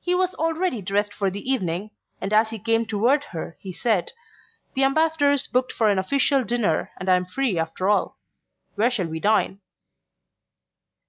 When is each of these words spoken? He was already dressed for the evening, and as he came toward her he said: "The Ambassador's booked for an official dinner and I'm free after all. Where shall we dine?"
He 0.00 0.14
was 0.14 0.32
already 0.36 0.80
dressed 0.80 1.12
for 1.12 1.28
the 1.28 1.40
evening, 1.42 1.90
and 2.20 2.32
as 2.32 2.50
he 2.50 2.58
came 2.60 2.86
toward 2.86 3.24
her 3.34 3.56
he 3.58 3.72
said: 3.72 4.12
"The 4.74 4.84
Ambassador's 4.84 5.48
booked 5.48 5.72
for 5.72 5.88
an 5.88 5.98
official 5.98 6.44
dinner 6.44 6.92
and 6.98 7.08
I'm 7.08 7.24
free 7.24 7.58
after 7.58 7.88
all. 7.88 8.16
Where 8.76 8.92
shall 8.92 9.08
we 9.08 9.18
dine?" 9.18 9.60